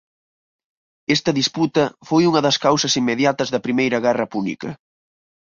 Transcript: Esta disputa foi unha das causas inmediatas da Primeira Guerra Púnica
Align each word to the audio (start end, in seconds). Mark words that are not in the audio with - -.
Esta 1.15 1.31
disputa 1.39 1.83
foi 2.07 2.23
unha 2.29 2.41
das 2.47 2.57
causas 2.65 2.93
inmediatas 3.01 3.51
da 3.53 3.63
Primeira 3.65 3.97
Guerra 4.05 4.25
Púnica 4.33 4.69